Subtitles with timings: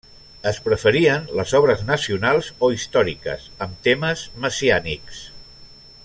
[0.51, 5.25] Es preferien les obres nacionals o històriques amb temes messiànics.